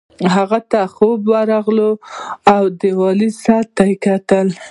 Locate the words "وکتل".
3.97-4.47